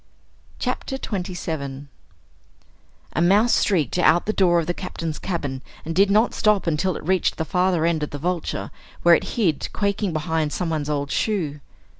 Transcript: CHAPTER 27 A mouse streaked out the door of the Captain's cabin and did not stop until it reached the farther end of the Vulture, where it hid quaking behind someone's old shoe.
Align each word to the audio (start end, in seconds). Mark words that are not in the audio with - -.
CHAPTER 0.57 0.97
27 0.97 1.87
A 3.13 3.21
mouse 3.21 3.53
streaked 3.53 3.99
out 3.99 4.25
the 4.25 4.33
door 4.33 4.57
of 4.59 4.65
the 4.65 4.73
Captain's 4.73 5.19
cabin 5.19 5.61
and 5.85 5.93
did 5.93 6.09
not 6.09 6.33
stop 6.33 6.65
until 6.65 6.97
it 6.97 7.03
reached 7.05 7.37
the 7.37 7.45
farther 7.45 7.85
end 7.85 8.01
of 8.01 8.09
the 8.09 8.17
Vulture, 8.17 8.71
where 9.03 9.13
it 9.13 9.35
hid 9.37 9.69
quaking 9.73 10.11
behind 10.11 10.51
someone's 10.51 10.89
old 10.89 11.11
shoe. 11.11 11.59